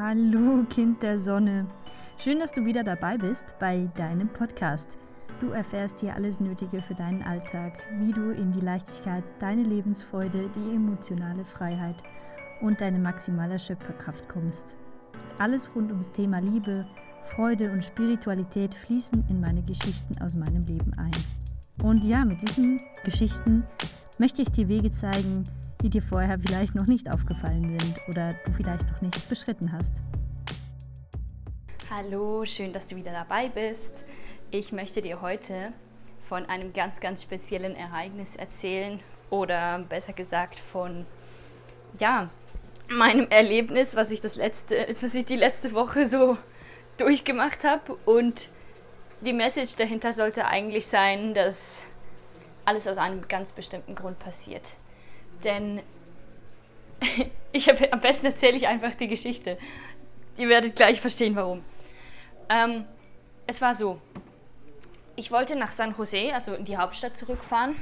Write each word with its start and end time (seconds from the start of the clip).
Hallo 0.00 0.64
Kind 0.70 1.02
der 1.02 1.18
Sonne. 1.18 1.66
Schön, 2.18 2.38
dass 2.38 2.52
du 2.52 2.64
wieder 2.64 2.84
dabei 2.84 3.18
bist 3.18 3.56
bei 3.58 3.90
deinem 3.96 4.28
Podcast. 4.28 4.96
Du 5.40 5.50
erfährst 5.50 5.98
hier 5.98 6.14
alles 6.14 6.38
Nötige 6.38 6.80
für 6.80 6.94
deinen 6.94 7.24
Alltag, 7.24 7.84
wie 7.98 8.12
du 8.12 8.30
in 8.30 8.52
die 8.52 8.60
Leichtigkeit, 8.60 9.24
deine 9.40 9.64
Lebensfreude, 9.64 10.50
die 10.54 10.76
emotionale 10.76 11.44
Freiheit 11.44 11.96
und 12.60 12.80
deine 12.80 13.00
maximale 13.00 13.58
Schöpferkraft 13.58 14.28
kommst. 14.28 14.76
Alles 15.40 15.74
rund 15.74 15.90
ums 15.90 16.12
Thema 16.12 16.38
Liebe, 16.38 16.86
Freude 17.22 17.72
und 17.72 17.84
Spiritualität 17.84 18.76
fließen 18.76 19.24
in 19.28 19.40
meine 19.40 19.64
Geschichten 19.64 20.22
aus 20.22 20.36
meinem 20.36 20.62
Leben 20.62 20.94
ein. 20.96 21.10
Und 21.82 22.04
ja, 22.04 22.24
mit 22.24 22.40
diesen 22.40 22.80
Geschichten 23.02 23.64
möchte 24.16 24.42
ich 24.42 24.52
dir 24.52 24.68
Wege 24.68 24.92
zeigen, 24.92 25.42
die 25.82 25.90
dir 25.90 26.02
vorher 26.02 26.38
vielleicht 26.38 26.74
noch 26.74 26.86
nicht 26.86 27.10
aufgefallen 27.12 27.78
sind 27.78 28.00
oder 28.08 28.34
du 28.44 28.52
vielleicht 28.52 28.90
noch 28.90 29.00
nicht 29.00 29.28
beschritten 29.28 29.72
hast. 29.72 29.94
Hallo, 31.90 32.44
schön, 32.44 32.72
dass 32.72 32.86
du 32.86 32.96
wieder 32.96 33.12
dabei 33.12 33.48
bist. 33.48 34.04
Ich 34.50 34.72
möchte 34.72 35.02
dir 35.02 35.20
heute 35.20 35.72
von 36.28 36.46
einem 36.46 36.72
ganz, 36.72 37.00
ganz 37.00 37.22
speziellen 37.22 37.74
Ereignis 37.74 38.36
erzählen 38.36 39.00
oder 39.30 39.78
besser 39.88 40.12
gesagt 40.12 40.58
von 40.58 41.06
ja, 41.98 42.28
meinem 42.88 43.28
Erlebnis, 43.30 43.96
was 43.96 44.10
ich 44.10 44.20
das 44.20 44.36
letzte, 44.36 44.94
was 45.00 45.14
ich 45.14 45.26
die 45.26 45.36
letzte 45.36 45.72
Woche 45.72 46.06
so 46.06 46.36
durchgemacht 46.98 47.64
habe 47.64 47.94
und 48.04 48.48
die 49.20 49.32
Message 49.32 49.76
dahinter 49.76 50.12
sollte 50.12 50.46
eigentlich 50.46 50.86
sein, 50.86 51.34
dass 51.34 51.84
alles 52.64 52.86
aus 52.86 52.98
einem 52.98 53.26
ganz 53.28 53.52
bestimmten 53.52 53.94
Grund 53.94 54.18
passiert. 54.18 54.74
Denn 55.44 55.82
ich 57.52 57.68
habe 57.68 57.92
am 57.92 58.00
besten 58.00 58.26
erzähle 58.26 58.56
ich 58.56 58.66
einfach 58.66 58.94
die 58.94 59.08
Geschichte. 59.08 59.58
Ihr 60.36 60.48
werdet 60.48 60.76
gleich 60.76 61.00
verstehen, 61.00 61.34
warum. 61.36 61.62
Ähm, 62.48 62.84
es 63.46 63.60
war 63.60 63.74
so. 63.74 64.00
Ich 65.16 65.30
wollte 65.32 65.58
nach 65.58 65.72
San 65.72 65.94
Jose, 65.96 66.32
also 66.32 66.54
in 66.54 66.64
die 66.64 66.76
Hauptstadt, 66.76 67.16
zurückfahren, 67.16 67.74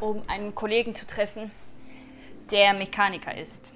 um 0.00 0.22
einen 0.26 0.54
Kollegen 0.54 0.94
zu 0.94 1.06
treffen, 1.06 1.50
der 2.50 2.72
Mechaniker 2.72 3.36
ist. 3.36 3.74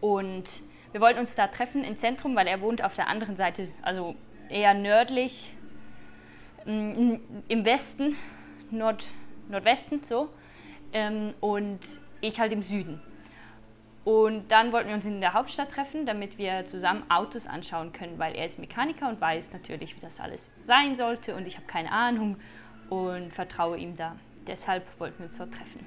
Und 0.00 0.62
wir 0.90 1.00
wollten 1.00 1.20
uns 1.20 1.34
da 1.36 1.46
treffen 1.46 1.84
im 1.84 1.96
Zentrum, 1.96 2.34
weil 2.34 2.46
er 2.48 2.60
wohnt 2.60 2.82
auf 2.82 2.94
der 2.94 3.08
anderen 3.08 3.36
Seite, 3.36 3.72
also 3.80 4.16
eher 4.48 4.74
nördlich, 4.74 5.54
mm, 6.64 7.14
im 7.48 7.64
Westen, 7.64 8.16
Nord, 8.70 9.04
Nordwesten 9.48 10.02
so. 10.02 10.28
Ähm, 10.92 11.34
und 11.40 11.78
ich 12.22 12.40
halt 12.40 12.52
im 12.52 12.62
Süden. 12.62 13.00
Und 14.04 14.50
dann 14.50 14.72
wollten 14.72 14.88
wir 14.88 14.96
uns 14.96 15.06
in 15.06 15.20
der 15.20 15.34
Hauptstadt 15.34 15.70
treffen, 15.70 16.06
damit 16.06 16.36
wir 16.36 16.66
zusammen 16.66 17.04
Autos 17.08 17.46
anschauen 17.46 17.92
können, 17.92 18.18
weil 18.18 18.34
er 18.34 18.46
ist 18.46 18.58
Mechaniker 18.58 19.08
und 19.08 19.20
weiß 19.20 19.52
natürlich, 19.52 19.94
wie 19.94 20.00
das 20.00 20.18
alles 20.18 20.50
sein 20.60 20.96
sollte 20.96 21.36
und 21.36 21.46
ich 21.46 21.56
habe 21.56 21.66
keine 21.66 21.92
Ahnung 21.92 22.36
und 22.88 23.32
vertraue 23.32 23.78
ihm 23.78 23.96
da. 23.96 24.16
Deshalb 24.46 24.84
wollten 24.98 25.20
wir 25.20 25.26
uns 25.26 25.38
dort 25.38 25.52
treffen. 25.52 25.86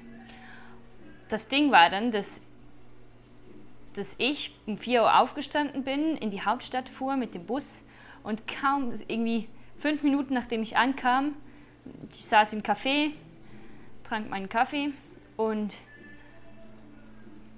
Das 1.28 1.48
Ding 1.48 1.70
war 1.70 1.90
dann, 1.90 2.10
dass, 2.10 2.46
dass 3.94 4.14
ich 4.18 4.54
um 4.66 4.78
4 4.78 5.02
Uhr 5.02 5.20
aufgestanden 5.20 5.84
bin, 5.84 6.16
in 6.16 6.30
die 6.30 6.40
Hauptstadt 6.40 6.88
fuhr 6.88 7.16
mit 7.16 7.34
dem 7.34 7.44
Bus 7.44 7.84
und 8.22 8.44
kaum 8.48 8.92
irgendwie 9.08 9.48
fünf 9.78 10.02
Minuten 10.02 10.32
nachdem 10.32 10.62
ich 10.62 10.78
ankam, 10.78 11.34
ich 12.12 12.24
saß 12.24 12.54
im 12.54 12.62
Café, 12.62 13.10
trank 14.04 14.30
meinen 14.30 14.48
Kaffee 14.48 14.90
und 15.36 15.74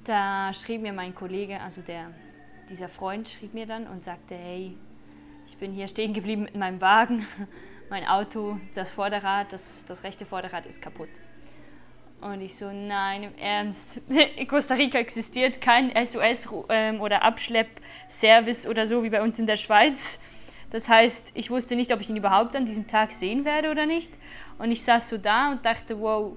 da 0.08 0.54
schrieb 0.54 0.80
mir 0.80 0.92
mein 0.92 1.14
Kollege, 1.14 1.60
also 1.60 1.82
der, 1.82 2.10
dieser 2.70 2.88
Freund 2.88 3.28
schrieb 3.28 3.52
mir 3.52 3.66
dann 3.66 3.86
und 3.86 4.04
sagte, 4.04 4.34
hey, 4.34 4.74
ich 5.46 5.56
bin 5.58 5.72
hier 5.72 5.86
stehen 5.86 6.14
geblieben 6.14 6.44
mit 6.44 6.56
meinem 6.56 6.80
Wagen, 6.80 7.26
mein 7.90 8.06
Auto, 8.06 8.58
das 8.74 8.88
Vorderrad, 8.88 9.52
das, 9.52 9.84
das 9.86 10.02
rechte 10.04 10.24
Vorderrad 10.24 10.64
ist 10.66 10.80
kaputt. 10.80 11.10
Und 12.20 12.40
ich 12.40 12.56
so, 12.56 12.72
nein, 12.72 13.22
im 13.22 13.38
Ernst. 13.38 14.00
In 14.36 14.48
Costa 14.48 14.74
Rica 14.74 14.98
existiert 14.98 15.60
kein 15.60 15.92
SOS 16.04 16.48
ähm, 16.68 17.00
oder 17.00 17.22
Abschleppservice 17.22 18.66
oder 18.66 18.86
so 18.86 19.04
wie 19.04 19.10
bei 19.10 19.22
uns 19.22 19.38
in 19.38 19.46
der 19.46 19.56
Schweiz. 19.56 20.20
Das 20.70 20.88
heißt, 20.88 21.30
ich 21.34 21.50
wusste 21.50 21.76
nicht, 21.76 21.92
ob 21.92 22.00
ich 22.00 22.10
ihn 22.10 22.16
überhaupt 22.16 22.56
an 22.56 22.66
diesem 22.66 22.88
Tag 22.88 23.12
sehen 23.12 23.44
werde 23.44 23.70
oder 23.70 23.86
nicht. 23.86 24.12
Und 24.58 24.72
ich 24.72 24.82
saß 24.82 25.08
so 25.08 25.16
da 25.16 25.52
und 25.52 25.64
dachte, 25.64 26.00
wow, 26.00 26.36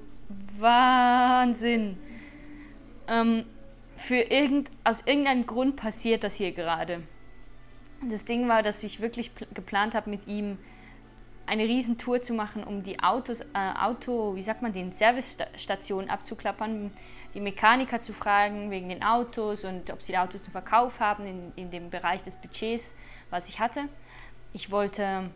Wahnsinn. 0.59 1.97
Ähm, 3.07 3.45
für 4.01 4.19
irgend, 4.19 4.69
aus 4.83 5.05
irgendeinem 5.05 5.45
Grund 5.45 5.75
passiert 5.75 6.23
das 6.23 6.35
hier 6.35 6.51
gerade. 6.51 7.03
Das 8.09 8.25
Ding 8.25 8.47
war, 8.49 8.63
dass 8.63 8.83
ich 8.83 8.99
wirklich 8.99 9.31
geplant 9.53 9.93
habe, 9.93 10.09
mit 10.09 10.27
ihm 10.27 10.57
eine 11.45 11.63
Riesentour 11.63 12.21
zu 12.21 12.33
machen, 12.33 12.63
um 12.63 12.83
die 12.83 13.01
Autos, 13.01 13.41
äh, 13.41 13.45
Auto, 13.79 14.35
wie 14.35 14.41
sagt 14.41 14.61
man, 14.61 14.73
den 14.73 14.93
Servicestationen 14.93 16.09
abzuklappern, 16.09 16.91
die 17.33 17.41
Mechaniker 17.41 18.01
zu 18.01 18.13
fragen 18.13 18.71
wegen 18.71 18.89
den 18.89 19.03
Autos 19.03 19.65
und 19.65 19.91
ob 19.91 20.01
sie 20.01 20.13
die 20.13 20.17
Autos 20.17 20.43
zum 20.43 20.51
Verkauf 20.51 20.99
haben 20.99 21.25
in, 21.25 21.51
in 21.55 21.71
dem 21.71 21.89
Bereich 21.89 22.23
des 22.23 22.35
Budgets, 22.35 22.93
was 23.29 23.49
ich 23.49 23.59
hatte. 23.59 23.83
Ich 24.53 24.71
wollte 24.71 25.29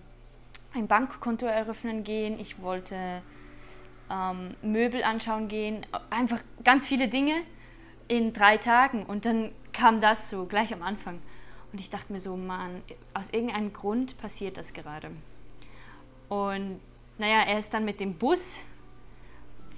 ein 0.73 0.87
Bankkonto 0.87 1.45
eröffnen 1.45 2.03
gehen, 2.03 2.39
ich 2.39 2.61
wollte 2.61 3.21
ähm, 4.11 4.55
Möbel 4.61 5.03
anschauen 5.03 5.47
gehen, 5.47 5.85
einfach 6.09 6.39
ganz 6.63 6.87
viele 6.87 7.07
Dinge 7.07 7.41
in 8.07 8.33
drei 8.33 8.57
Tagen. 8.57 9.05
Und 9.05 9.25
dann 9.25 9.51
kam 9.73 10.01
das 10.01 10.29
so 10.29 10.45
gleich 10.45 10.73
am 10.73 10.81
Anfang. 10.81 11.21
Und 11.71 11.81
ich 11.81 11.89
dachte 11.89 12.13
mir 12.13 12.19
so, 12.19 12.37
Mann, 12.37 12.81
aus 13.13 13.31
irgendeinem 13.31 13.73
Grund 13.73 14.17
passiert 14.17 14.57
das 14.57 14.73
gerade. 14.73 15.11
Und 16.29 16.79
naja, 17.17 17.41
er 17.41 17.59
ist 17.59 17.73
dann 17.73 17.85
mit 17.85 17.99
dem 17.99 18.15
Bus 18.15 18.63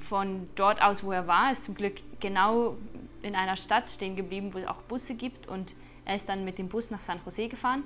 von 0.08 0.48
dort 0.56 0.82
aus, 0.82 1.04
wo 1.04 1.12
er 1.12 1.28
war, 1.28 1.52
ist 1.52 1.64
zum 1.64 1.76
Glück 1.76 1.96
genau 2.20 2.78
in 3.22 3.36
einer 3.36 3.58
Stadt 3.58 3.90
stehen 3.90 4.16
geblieben, 4.16 4.54
wo 4.54 4.60
es 4.60 4.68
auch 4.68 4.82
Busse 4.84 5.16
gibt. 5.16 5.48
Und 5.48 5.74
er 6.06 6.16
ist 6.16 6.30
dann 6.30 6.46
mit 6.46 6.58
dem 6.58 6.70
Bus 6.70 6.92
nach 6.92 7.02
San 7.02 7.20
Jose 7.26 7.48
gefahren. 7.48 7.84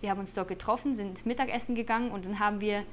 Wir 0.00 0.10
haben 0.10 0.20
uns 0.20 0.34
dort 0.34 0.48
getroffen, 0.48 0.94
sind 0.94 1.26
Mittagessen 1.26 1.74
gegangen 1.74 2.12
und 2.12 2.24
dann 2.24 2.38
haben 2.38 2.60
wir 2.60 2.84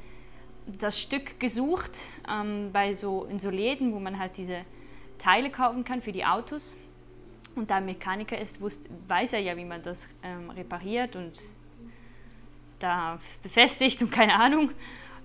das 0.66 1.00
Stück 1.00 1.40
gesucht 1.40 1.91
ähm, 2.28 2.72
bei 2.73 2.94
so, 2.94 3.25
in 3.25 3.40
so 3.40 3.52
Läden, 3.52 3.94
wo 3.94 4.00
man 4.00 4.17
halt 4.17 4.38
diese 4.38 4.66
Teile 5.18 5.50
kaufen 5.50 5.84
kann 5.84 6.02
für 6.02 6.12
die 6.12 6.26
Autos. 6.26 6.78
Und 7.56 7.70
da 7.70 7.76
er 7.76 7.81
Mechaniker 7.81 8.38
ist, 8.38 8.59
wusste, 8.62 8.90
weiß 9.08 9.34
er 9.34 9.40
ja, 9.40 9.56
wie 9.56 9.66
man 9.66 9.81
das 9.81 10.14
ähm, 10.24 10.50
repariert 10.50 11.16
und 11.16 11.34
da 12.80 13.20
befestigt 13.42 14.02
und 14.02 14.12
keine 14.12 14.36
Ahnung. 14.36 14.72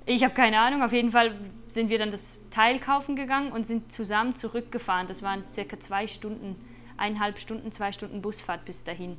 Ich 0.07 0.23
habe 0.25 0.35
keine 0.35 0.59
Ahnung. 0.59 0.83
Auf 0.83 0.93
jeden 0.93 1.11
Fall 1.11 1.35
sind 1.69 1.91
wir 1.91 1.99
dann 1.99 2.11
das 2.11 2.39
Teil 2.51 2.79
kaufen 2.79 3.17
gegangen 3.17 3.53
und 3.53 3.67
sind 3.67 3.93
zusammen 3.93 4.37
zurückgefahren. 4.37 5.09
Das 5.09 5.23
waren 5.23 5.47
circa 5.47 5.79
zwei 5.81 6.07
Stunden, 6.07 6.57
eineinhalb 6.97 7.39
Stunden, 7.39 7.73
zwei 7.73 7.93
Stunden 7.93 8.23
Busfahrt 8.23 8.65
bis 8.65 8.85
dahin. 8.85 9.19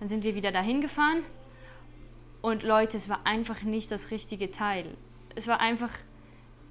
Dann 0.00 0.08
sind 0.08 0.24
wir 0.24 0.34
wieder 0.34 0.52
dahin 0.52 0.80
gefahren 0.80 1.22
und 2.44 2.62
Leute, 2.62 2.98
es 2.98 3.08
war 3.08 3.20
einfach 3.24 3.62
nicht 3.62 3.90
das 3.90 4.10
richtige 4.10 4.50
Teil. 4.50 4.84
Es 5.34 5.48
war 5.48 5.60
einfach 5.60 5.90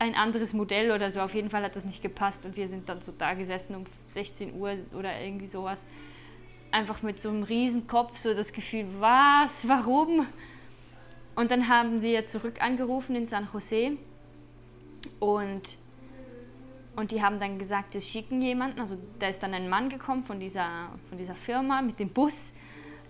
ein 0.04 0.16
anderes 0.16 0.54
Modell 0.54 0.92
oder 0.92 1.10
so. 1.10 1.22
Auf 1.22 1.34
jeden 1.34 1.50
Fall 1.50 1.64
hat 1.64 1.76
das 1.76 1.86
nicht 1.86 2.02
gepasst 2.02 2.46
und 2.46 2.56
wir 2.56 2.68
sind 2.68 2.88
dann 2.90 3.02
so 3.02 3.14
da 3.18 3.34
gesessen 3.34 3.76
um 3.76 3.86
16 4.08 4.56
Uhr 4.56 4.76
oder 4.98 5.20
irgendwie 5.20 5.48
sowas. 5.48 5.88
Einfach 6.72 7.02
mit 7.02 7.22
so 7.22 7.30
einem 7.30 7.44
riesen 7.44 7.88
Kopf, 7.88 8.18
so 8.18 8.34
das 8.34 8.52
Gefühl, 8.54 8.86
was, 9.00 9.68
warum? 9.68 10.28
Und 11.36 11.52
dann 11.52 11.68
haben 11.68 12.00
sie 12.00 12.12
ja 12.12 12.26
zurück 12.26 12.62
angerufen 12.62 13.16
in 13.16 13.28
San 13.28 13.48
Jose 13.52 13.98
und, 15.20 15.78
und 16.96 17.12
die 17.12 17.24
haben 17.24 17.40
dann 17.40 17.58
gesagt, 17.58 17.94
sie 17.94 18.02
schicken 18.02 18.42
jemanden. 18.42 18.80
Also 18.80 18.98
da 19.20 19.28
ist 19.28 19.42
dann 19.42 19.54
ein 19.54 19.70
Mann 19.70 19.90
gekommen 19.90 20.24
von 20.24 20.40
dieser, 20.40 20.90
von 21.10 21.18
dieser 21.18 21.36
Firma 21.36 21.82
mit 21.82 22.00
dem 22.00 22.10
Bus 22.10 22.54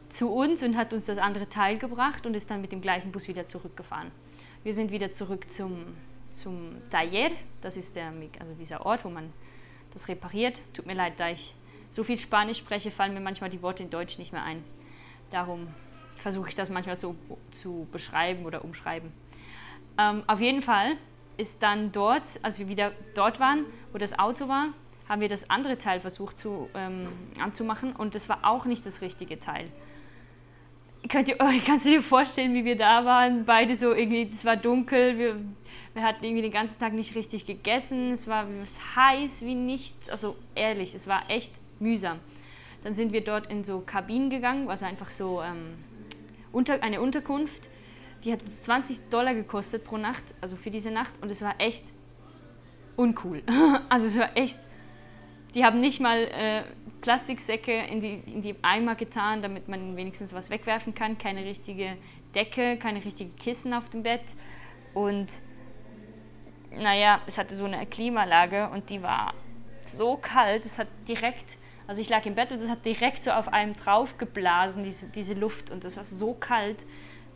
zu 0.10 0.32
uns 0.32 0.64
und 0.64 0.78
hat 0.78 0.94
uns 0.94 1.06
das 1.06 1.18
andere 1.18 1.50
Teil 1.50 1.78
gebracht 1.78 2.26
und 2.26 2.36
ist 2.36 2.50
dann 2.50 2.62
mit 2.62 2.72
dem 2.72 2.82
gleichen 2.82 3.12
Bus 3.12 3.28
wieder 3.28 3.46
zurückgefahren. 3.46 4.12
Wir 4.64 4.74
sind 4.74 4.92
wieder 4.92 5.12
zurück 5.12 5.50
zum, 5.52 5.86
zum 6.34 6.78
Taller, 6.90 7.30
das 7.62 7.78
ist 7.78 7.96
der, 7.96 8.14
also 8.40 8.54
dieser 8.58 8.86
Ort, 8.86 9.06
wo 9.06 9.10
man 9.10 9.32
das 9.94 10.08
repariert. 10.08 10.60
Tut 10.74 10.86
mir 10.86 10.96
leid, 10.96 11.14
da 11.18 11.30
ich 11.30 11.54
so 11.92 12.04
viel 12.04 12.20
Spanisch 12.20 12.58
spreche, 12.58 12.92
fallen 12.92 13.14
mir 13.14 13.20
manchmal 13.20 13.50
die 13.50 13.62
Worte 13.62 13.84
in 13.84 13.90
Deutsch 13.90 14.18
nicht 14.18 14.34
mehr 14.34 14.44
ein. 14.44 14.64
Darum 15.30 15.68
versuche 16.18 16.50
ich 16.50 16.56
das 16.56 16.70
manchmal 16.70 16.98
zu, 16.98 17.16
zu 17.52 17.88
beschreiben 17.92 18.46
oder 18.46 18.64
umschreiben. 18.64 19.12
Ähm, 19.98 20.24
auf 20.28 20.40
jeden 20.40 20.62
Fall 20.62 20.94
ist 21.38 21.62
dann 21.62 21.92
dort, 21.92 22.24
als 22.42 22.60
wir 22.60 22.68
wieder 22.68 22.92
dort 23.16 23.40
waren, 23.40 23.66
wo 23.92 23.98
das 23.98 24.18
Auto 24.18 24.48
war, 24.48 24.70
haben 25.10 25.22
wir 25.22 25.30
das 25.30 25.50
andere 25.50 25.78
Teil 25.78 26.00
versucht 26.00 26.40
zu, 26.40 26.70
ähm, 26.74 27.08
anzumachen 27.40 27.96
und 27.96 28.16
das 28.16 28.30
war 28.30 28.40
auch 28.44 28.66
nicht 28.66 28.86
das 28.86 29.02
richtige 29.02 29.40
Teil. 29.40 29.70
Könnt 31.10 31.30
ihr, 31.30 31.36
kannst 31.66 31.86
du 31.86 31.90
dir 31.90 32.02
vorstellen, 32.02 32.54
wie 32.54 32.66
wir 32.66 32.78
da 32.78 33.04
waren? 33.06 33.46
Beide 33.46 33.76
so 33.76 33.94
irgendwie, 33.94 34.30
es 34.32 34.46
war 34.46 34.56
dunkel, 34.56 35.18
wir 35.18 35.40
wir 35.94 36.04
hatten 36.04 36.26
irgendwie 36.26 36.42
den 36.42 36.52
ganzen 36.52 36.80
Tag 36.80 36.94
nicht 36.94 37.16
richtig 37.16 37.46
gegessen. 37.46 38.14
Es 38.14 38.28
war 38.28 38.48
heiß 38.96 39.46
wie 39.46 39.56
nichts. 39.56 40.10
Also 40.10 40.36
ehrlich, 40.56 40.96
es 40.96 41.08
war 41.08 41.24
echt 41.30 41.54
mühsam. 41.80 42.20
Dann 42.84 42.96
sind 42.96 43.14
wir 43.14 43.24
dort 43.24 43.48
in 43.48 43.64
so 43.64 43.80
Kabinen 43.80 44.30
gegangen, 44.30 44.70
also 44.70 44.86
einfach 44.86 45.10
so 45.10 45.42
ähm, 45.42 45.76
unter, 46.52 46.82
eine 46.84 47.00
Unterkunft. 47.00 47.70
Die 48.24 48.32
hat 48.32 48.42
uns 48.42 48.64
20 48.64 49.10
Dollar 49.10 49.34
gekostet 49.34 49.86
pro 49.86 49.98
Nacht, 49.98 50.24
also 50.42 50.56
für 50.56 50.72
diese 50.72 50.92
Nacht. 50.92 51.12
Und 51.22 51.32
es 51.32 51.42
war 51.42 51.56
echt 51.60 51.86
uncool. 52.96 53.44
also 53.90 54.08
es 54.08 54.18
war 54.18 54.36
echt. 54.36 54.60
Die 55.54 55.64
haben 55.64 55.80
nicht 55.80 56.00
mal 56.00 56.24
äh, 56.24 56.64
Plastiksäcke 57.04 57.72
in 57.72 58.00
die, 58.00 58.24
in 58.26 58.42
die 58.42 58.56
Eimer 58.62 58.96
getan, 58.96 59.42
damit 59.42 59.68
man 59.68 59.96
wenigstens 59.96 60.34
was 60.34 60.50
wegwerfen 60.50 60.96
kann. 60.96 61.18
Keine 61.18 61.44
richtige 61.44 61.98
Decke, 62.34 62.78
keine 62.78 63.04
richtigen 63.04 63.36
Kissen 63.36 63.74
auf 63.74 63.90
dem 63.90 64.04
Bett. 64.04 64.24
Und 64.94 65.28
naja, 66.72 67.22
es 67.28 67.38
hatte 67.38 67.56
so 67.56 67.66
eine 67.66 67.86
Klimalage 67.86 68.70
und 68.70 68.90
die 68.90 69.04
war 69.04 69.34
so 69.86 70.16
kalt, 70.16 70.66
es 70.66 70.80
hat 70.80 70.88
direkt, 71.08 71.58
also 71.88 72.00
ich 72.00 72.10
lag 72.10 72.26
im 72.26 72.36
Bett 72.36 72.52
und 72.52 72.62
es 72.62 72.70
hat 72.70 72.86
direkt 72.86 73.22
so 73.22 73.32
auf 73.32 73.50
einem 73.50 73.76
drauf 73.76 74.18
geblasen, 74.18 74.84
diese, 74.84 75.12
diese 75.12 75.34
Luft 75.34 75.72
und 75.72 75.84
das 75.84 75.98
war 75.98 76.06
so 76.06 76.34
kalt, 76.34 76.86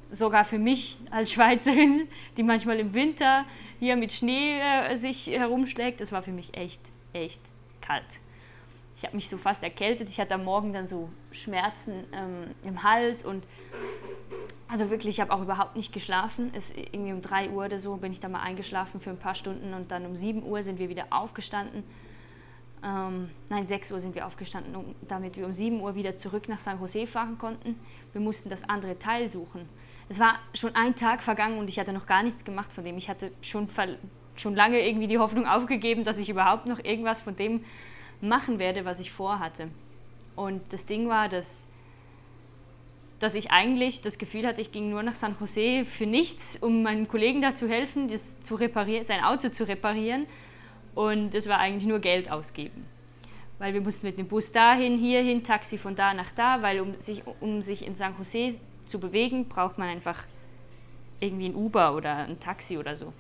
sogar 0.09 0.45
für 0.45 0.57
mich 0.57 0.97
als 1.11 1.33
Schweizerin, 1.33 2.07
die 2.37 2.43
manchmal 2.43 2.79
im 2.79 2.93
Winter 2.93 3.45
hier 3.79 3.97
mit 3.97 4.13
Schnee 4.13 4.59
äh, 4.59 4.95
sich 4.95 5.27
herumschlägt, 5.27 5.99
das 5.99 6.13
war 6.13 6.21
für 6.21 6.31
mich 6.31 6.55
echt, 6.57 6.81
echt 7.11 7.41
kalt. 7.81 8.05
Ich 8.97 9.03
habe 9.03 9.15
mich 9.15 9.29
so 9.29 9.37
fast 9.37 9.61
erkältet, 9.61 10.09
ich 10.09 10.19
hatte 10.19 10.33
am 10.33 10.43
Morgen 10.43 10.73
dann 10.73 10.87
so 10.87 11.09
Schmerzen 11.31 12.03
ähm, 12.11 12.55
im 12.63 12.81
Hals 12.81 13.23
und 13.23 13.43
also 14.67 14.89
wirklich, 14.89 15.15
ich 15.15 15.21
habe 15.21 15.31
auch 15.31 15.41
überhaupt 15.41 15.75
nicht 15.75 15.93
geschlafen. 15.93 16.51
Es, 16.53 16.75
irgendwie 16.75 17.13
um 17.13 17.21
3 17.21 17.51
Uhr 17.51 17.65
oder 17.65 17.77
so 17.77 17.95
bin 17.97 18.11
ich 18.11 18.19
dann 18.19 18.31
mal 18.31 18.41
eingeschlafen 18.41 18.99
für 18.99 19.11
ein 19.11 19.19
paar 19.19 19.35
Stunden 19.35 19.73
und 19.75 19.91
dann 19.91 20.05
um 20.05 20.15
7 20.15 20.43
Uhr 20.43 20.63
sind 20.63 20.79
wir 20.79 20.89
wieder 20.89 21.05
aufgestanden. 21.11 21.83
Ähm, 22.83 23.29
nein, 23.49 23.67
6 23.67 23.91
Uhr 23.91 23.99
sind 23.99 24.15
wir 24.15 24.25
aufgestanden, 24.25 24.75
um, 24.75 24.95
damit 25.07 25.37
wir 25.37 25.45
um 25.45 25.53
7 25.53 25.79
Uhr 25.79 25.93
wieder 25.93 26.17
zurück 26.17 26.49
nach 26.49 26.59
San 26.59 26.79
Jose 26.79 27.05
fahren 27.05 27.37
konnten. 27.37 27.79
Wir 28.13 28.21
mussten 28.21 28.49
das 28.49 28.67
andere 28.67 28.97
Teil 28.97 29.29
suchen. 29.29 29.69
Es 30.09 30.19
war 30.19 30.39
schon 30.55 30.75
ein 30.75 30.95
Tag 30.95 31.21
vergangen 31.21 31.59
und 31.59 31.69
ich 31.69 31.79
hatte 31.79 31.93
noch 31.93 32.07
gar 32.07 32.23
nichts 32.23 32.43
gemacht 32.43 32.73
von 32.73 32.83
dem. 32.83 32.97
Ich 32.97 33.09
hatte 33.09 33.31
schon, 33.41 33.67
schon 34.35 34.55
lange 34.55 34.79
irgendwie 34.79 35.07
die 35.07 35.19
Hoffnung 35.19 35.45
aufgegeben, 35.47 36.03
dass 36.03 36.17
ich 36.17 36.29
überhaupt 36.29 36.65
noch 36.65 36.83
irgendwas 36.83 37.21
von 37.21 37.35
dem 37.35 37.63
machen 38.21 38.59
werde, 38.59 38.85
was 38.85 38.99
ich 38.99 39.11
vorhatte. 39.11 39.69
Und 40.35 40.61
das 40.71 40.85
Ding 40.85 41.07
war, 41.07 41.29
dass 41.29 41.67
dass 43.19 43.33
ich 43.33 43.51
eigentlich 43.51 44.01
das 44.01 44.17
Gefühl 44.17 44.45
hatte, 44.45 44.61
ich 44.61 44.71
ging 44.71 44.89
nur 44.89 45.01
nach 45.01 45.15
San 45.15 45.35
Jose 45.39 45.85
für 45.85 46.05
nichts, 46.05 46.57
um 46.57 46.83
meinem 46.83 47.07
Kollegen 47.07 47.41
da 47.41 47.55
zu 47.55 47.67
helfen, 47.67 48.07
das 48.07 48.41
zu 48.41 48.55
reparieren, 48.55 49.03
sein 49.03 49.23
Auto 49.23 49.49
zu 49.49 49.67
reparieren. 49.67 50.27
Und 50.93 51.33
das 51.33 51.47
war 51.47 51.59
eigentlich 51.59 51.87
nur 51.87 51.99
Geld 51.99 52.29
ausgeben. 52.31 52.85
Weil 53.59 53.73
wir 53.73 53.81
mussten 53.81 54.05
mit 54.05 54.19
dem 54.19 54.27
Bus 54.27 54.51
dahin, 54.51 54.97
hierhin, 54.97 55.43
Taxi 55.43 55.79
von 55.79 55.95
da 55.95 56.13
nach 56.13 56.31
da, 56.35 56.61
weil 56.61 56.79
um 56.79 56.93
sich, 56.99 57.23
um 57.39 57.61
sich 57.63 57.85
in 57.85 57.95
San 57.95 58.13
Jose 58.17 58.59
zu 58.85 58.99
bewegen, 58.99 59.47
braucht 59.47 59.79
man 59.79 59.89
einfach 59.89 60.23
irgendwie 61.19 61.49
ein 61.49 61.55
Uber 61.55 61.95
oder 61.95 62.17
ein 62.17 62.39
Taxi 62.39 62.77
oder 62.77 62.95
so. 62.95 63.13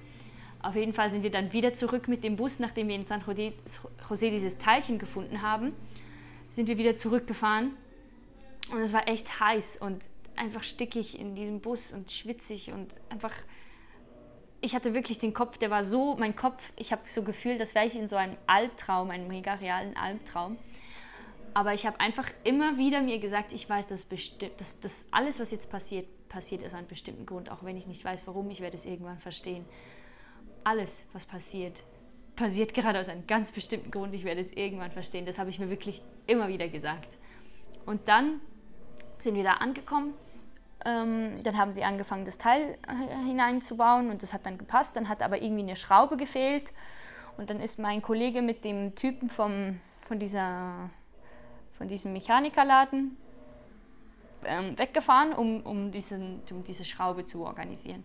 Auf 0.67 0.75
jeden 0.75 0.91
Fall 0.91 1.13
sind 1.13 1.23
wir 1.23 1.31
dann 1.31 1.53
wieder 1.53 1.71
zurück 1.71 2.09
mit 2.09 2.25
dem 2.25 2.35
Bus, 2.35 2.59
nachdem 2.59 2.89
wir 2.89 2.95
in 2.95 3.05
San 3.05 3.23
Jose 3.25 4.31
dieses 4.31 4.57
Teilchen 4.57 4.99
gefunden 4.99 5.41
haben, 5.41 5.71
sind 6.51 6.67
wir 6.67 6.77
wieder 6.77 6.93
zurückgefahren 6.93 7.71
und 8.73 8.79
es 8.79 8.91
war 8.91 9.07
echt 9.07 9.39
heiß 9.39 9.77
und 9.77 10.09
einfach 10.35 10.63
stickig 10.63 11.17
in 11.17 11.35
diesem 11.35 11.61
Bus 11.61 11.93
und 11.93 12.11
schwitzig 12.11 12.73
und 12.73 12.89
einfach. 13.07 13.31
Ich 14.59 14.75
hatte 14.75 14.93
wirklich 14.93 15.19
den 15.19 15.33
Kopf, 15.33 15.57
der 15.57 15.69
war 15.69 15.85
so, 15.85 16.17
mein 16.17 16.35
Kopf, 16.35 16.73
ich 16.75 16.91
habe 16.91 17.03
so 17.05 17.23
gefühlt, 17.23 17.61
das 17.61 17.73
wäre 17.73 17.85
ich 17.85 17.95
in 17.95 18.09
so 18.09 18.17
einem 18.17 18.35
Albtraum, 18.45 19.09
einem 19.09 19.29
mega 19.29 19.53
realen 19.53 19.95
Albtraum. 19.95 20.57
Aber 21.53 21.75
ich 21.75 21.85
habe 21.85 22.01
einfach 22.01 22.29
immer 22.43 22.77
wieder 22.77 23.01
mir 23.01 23.19
gesagt, 23.19 23.53
ich 23.53 23.69
weiß, 23.69 23.87
dass, 23.87 24.09
dass, 24.57 24.81
dass 24.81 25.07
alles, 25.11 25.39
was 25.39 25.51
jetzt 25.51 25.71
passiert, 25.71 26.27
passiert 26.27 26.65
aus 26.65 26.73
einem 26.73 26.87
bestimmten 26.87 27.25
Grund, 27.25 27.49
auch 27.49 27.63
wenn 27.63 27.77
ich 27.77 27.87
nicht 27.87 28.03
weiß, 28.03 28.27
warum, 28.27 28.49
ich 28.49 28.59
werde 28.59 28.75
es 28.75 28.85
irgendwann 28.85 29.19
verstehen. 29.19 29.63
Alles, 30.67 31.05
was 31.13 31.25
passiert, 31.25 31.81
passiert 32.35 32.73
gerade 32.73 32.99
aus 32.99 33.07
einem 33.07 33.25
ganz 33.25 33.53
bestimmten 33.53 33.89
Grund, 33.89 34.13
ich 34.13 34.25
werde 34.25 34.41
es 34.41 34.51
irgendwann 34.51 34.91
verstehen. 34.91 35.25
Das 35.25 35.39
habe 35.39 35.49
ich 35.49 35.59
mir 35.59 35.69
wirklich 35.69 36.01
immer 36.25 36.49
wieder 36.49 36.67
gesagt. 36.67 37.17
Und 37.85 38.09
dann 38.09 38.41
sind 39.17 39.35
wir 39.35 39.45
da 39.45 39.53
angekommen. 39.53 40.13
Ähm, 40.83 41.41
dann 41.43 41.57
haben 41.57 41.71
sie 41.71 41.85
angefangen, 41.85 42.25
das 42.25 42.37
Teil 42.37 42.77
hineinzubauen 43.25 44.09
und 44.09 44.21
das 44.23 44.33
hat 44.33 44.45
dann 44.45 44.57
gepasst. 44.57 44.97
Dann 44.97 45.07
hat 45.07 45.21
aber 45.21 45.41
irgendwie 45.41 45.63
eine 45.63 45.77
Schraube 45.77 46.17
gefehlt. 46.17 46.73
Und 47.37 47.49
dann 47.49 47.61
ist 47.61 47.79
mein 47.79 48.01
Kollege 48.01 48.41
mit 48.41 48.65
dem 48.65 48.93
Typen 48.93 49.29
vom, 49.29 49.79
von, 50.01 50.19
dieser, 50.19 50.89
von 51.77 51.87
diesem 51.87 52.11
Mechanikerladen 52.11 53.15
ähm, 54.43 54.77
weggefahren, 54.77 55.31
um, 55.31 55.61
um, 55.61 55.91
diesen, 55.91 56.41
um 56.51 56.61
diese 56.65 56.83
Schraube 56.83 57.23
zu 57.23 57.45
organisieren. 57.45 58.03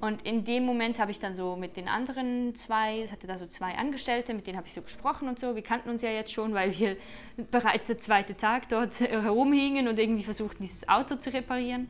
Und 0.00 0.26
in 0.26 0.44
dem 0.44 0.66
Moment 0.66 0.98
habe 0.98 1.10
ich 1.10 1.20
dann 1.20 1.34
so 1.34 1.56
mit 1.56 1.76
den 1.76 1.88
anderen 1.88 2.54
zwei, 2.54 3.00
es 3.00 3.12
hatte 3.12 3.26
da 3.26 3.38
so 3.38 3.46
zwei 3.46 3.76
Angestellte, 3.76 4.34
mit 4.34 4.46
denen 4.46 4.58
habe 4.58 4.66
ich 4.66 4.74
so 4.74 4.82
gesprochen 4.82 5.26
und 5.26 5.38
so. 5.38 5.54
Wir 5.54 5.62
kannten 5.62 5.88
uns 5.88 6.02
ja 6.02 6.10
jetzt 6.10 6.32
schon, 6.32 6.52
weil 6.52 6.78
wir 6.78 6.96
bereits 7.50 7.86
der 7.86 7.98
zweite 7.98 8.36
Tag 8.36 8.68
dort 8.68 9.00
herumhingen 9.00 9.88
und 9.88 9.98
irgendwie 9.98 10.24
versuchten, 10.24 10.62
dieses 10.62 10.88
Auto 10.88 11.16
zu 11.16 11.32
reparieren. 11.32 11.88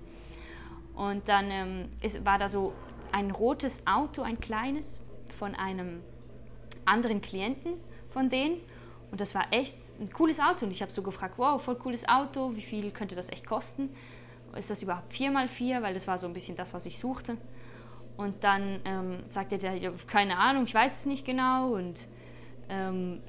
Und 0.94 1.28
dann 1.28 1.50
ähm, 1.50 1.88
ist, 2.00 2.24
war 2.24 2.38
da 2.38 2.48
so 2.48 2.72
ein 3.12 3.30
rotes 3.30 3.86
Auto, 3.86 4.22
ein 4.22 4.40
kleines, 4.40 5.02
von 5.38 5.54
einem 5.54 6.02
anderen 6.84 7.20
Klienten 7.20 7.74
von 8.10 8.30
denen. 8.30 8.60
Und 9.10 9.20
das 9.20 9.34
war 9.34 9.46
echt 9.50 9.76
ein 10.00 10.10
cooles 10.12 10.40
Auto. 10.40 10.64
Und 10.64 10.70
ich 10.70 10.80
habe 10.80 10.92
so 10.92 11.02
gefragt, 11.02 11.34
wow, 11.36 11.62
voll 11.62 11.76
cooles 11.76 12.08
Auto, 12.08 12.54
wie 12.54 12.62
viel 12.62 12.90
könnte 12.90 13.14
das 13.14 13.28
echt 13.28 13.46
kosten? 13.46 13.90
Ist 14.56 14.70
das 14.70 14.82
überhaupt 14.82 15.12
4x4? 15.12 15.82
Weil 15.82 15.94
das 15.94 16.08
war 16.08 16.18
so 16.18 16.26
ein 16.26 16.32
bisschen 16.32 16.56
das, 16.56 16.72
was 16.72 16.86
ich 16.86 16.98
suchte. 16.98 17.36
Und 18.16 18.44
dann 18.44 18.80
ähm, 18.84 19.18
sagte 19.28 19.58
der, 19.58 19.92
keine 20.06 20.38
Ahnung, 20.38 20.64
ich 20.64 20.74
weiß 20.74 21.00
es 21.00 21.06
nicht 21.06 21.24
genau. 21.24 21.74
Und 21.74 22.06
ähm, 22.68 23.20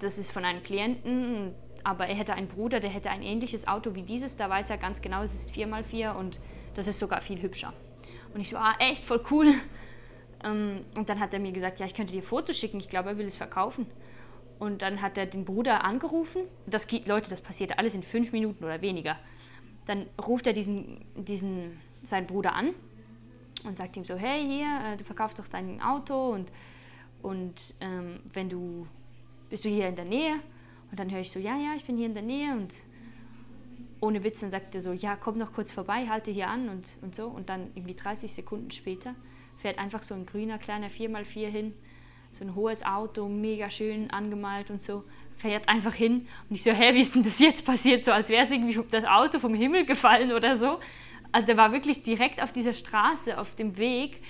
das 0.00 0.18
ist 0.18 0.30
von 0.30 0.44
einem 0.44 0.62
Klienten, 0.62 1.54
aber 1.84 2.06
er 2.06 2.14
hätte 2.14 2.34
einen 2.34 2.48
Bruder, 2.48 2.80
der 2.80 2.90
hätte 2.90 3.10
ein 3.10 3.22
ähnliches 3.22 3.66
Auto 3.66 3.94
wie 3.94 4.02
dieses. 4.02 4.36
Da 4.36 4.50
weiß 4.50 4.70
er 4.70 4.78
ganz 4.78 5.00
genau, 5.00 5.22
es 5.22 5.34
ist 5.34 5.50
4x4 5.52 6.14
und 6.14 6.38
das 6.74 6.86
ist 6.86 6.98
sogar 6.98 7.20
viel 7.20 7.40
hübscher. 7.40 7.72
Und 8.34 8.40
ich 8.40 8.50
so, 8.50 8.56
ah, 8.56 8.74
echt, 8.78 9.04
voll 9.04 9.22
cool. 9.30 9.54
Ähm, 10.44 10.84
und 10.94 11.08
dann 11.08 11.18
hat 11.18 11.32
er 11.32 11.40
mir 11.40 11.50
gesagt, 11.50 11.80
ja, 11.80 11.86
ich 11.86 11.94
könnte 11.94 12.12
dir 12.12 12.22
Fotos 12.22 12.58
schicken, 12.58 12.76
ich 12.76 12.90
glaube, 12.90 13.08
er 13.08 13.16
will 13.16 13.24
es 13.24 13.38
verkaufen. 13.38 13.86
Und 14.58 14.82
dann 14.82 15.00
hat 15.00 15.16
er 15.16 15.24
den 15.24 15.46
Bruder 15.46 15.82
angerufen. 15.82 16.42
Das, 16.66 16.86
Leute, 17.06 17.30
das 17.30 17.40
passiert 17.40 17.78
alles 17.78 17.94
in 17.94 18.02
fünf 18.02 18.32
Minuten 18.32 18.62
oder 18.62 18.82
weniger. 18.82 19.16
Dann 19.86 20.04
ruft 20.22 20.46
er 20.46 20.52
diesen, 20.52 21.06
diesen, 21.16 21.80
seinen 22.02 22.26
Bruder 22.26 22.54
an 22.54 22.74
und 23.66 23.76
sagt 23.76 23.96
ihm 23.96 24.04
so, 24.04 24.16
hey, 24.16 24.46
hier, 24.46 24.92
äh, 24.92 24.96
du 24.96 25.04
verkaufst 25.04 25.38
doch 25.38 25.48
dein 25.48 25.80
Auto 25.82 26.30
und, 26.30 26.50
und 27.22 27.74
ähm, 27.80 28.20
wenn 28.32 28.48
du, 28.48 28.86
bist 29.50 29.64
du 29.64 29.68
hier 29.68 29.88
in 29.88 29.96
der 29.96 30.04
Nähe? 30.04 30.34
Und 30.90 31.00
dann 31.00 31.10
höre 31.10 31.20
ich 31.20 31.30
so, 31.30 31.40
ja, 31.40 31.56
ja, 31.56 31.74
ich 31.76 31.84
bin 31.84 31.96
hier 31.96 32.06
in 32.06 32.14
der 32.14 32.22
Nähe 32.22 32.52
und 32.52 32.74
ohne 34.00 34.22
Witz, 34.22 34.40
dann 34.40 34.50
sagt 34.50 34.74
er 34.74 34.80
so, 34.80 34.92
ja, 34.92 35.16
komm 35.16 35.38
noch 35.38 35.52
kurz 35.52 35.72
vorbei, 35.72 36.06
halte 36.06 36.30
hier 36.30 36.48
an 36.48 36.68
und, 36.68 36.86
und 37.02 37.16
so. 37.16 37.26
Und 37.26 37.48
dann 37.48 37.70
irgendwie 37.74 37.94
30 37.94 38.32
Sekunden 38.32 38.70
später 38.70 39.14
fährt 39.58 39.78
einfach 39.78 40.02
so 40.02 40.14
ein 40.14 40.26
grüner 40.26 40.58
kleiner 40.58 40.88
4x4 40.88 41.48
hin, 41.48 41.74
so 42.30 42.44
ein 42.44 42.54
hohes 42.54 42.84
Auto, 42.84 43.28
mega 43.28 43.70
schön 43.70 44.10
angemalt 44.10 44.70
und 44.70 44.82
so, 44.82 45.04
fährt 45.38 45.68
einfach 45.68 45.94
hin. 45.94 46.28
Und 46.48 46.56
ich 46.56 46.62
so, 46.62 46.70
hä, 46.70 46.94
wie 46.94 47.00
ist 47.00 47.14
denn 47.14 47.24
das 47.24 47.38
jetzt 47.38 47.64
passiert? 47.64 48.04
So 48.04 48.12
als 48.12 48.28
wäre 48.28 48.44
es 48.44 48.52
irgendwie 48.52 48.78
das 48.90 49.04
Auto 49.04 49.38
vom 49.38 49.54
Himmel 49.54 49.86
gefallen 49.86 50.32
oder 50.32 50.56
so. 50.56 50.78
Also 51.32 51.46
der 51.46 51.56
war 51.56 51.72
wirklich 51.72 52.02
direkt 52.02 52.42
auf 52.42 52.52
dieser 52.52 52.74
Straße, 52.74 53.38
auf 53.38 53.54
dem 53.54 53.76
Weg 53.76 54.22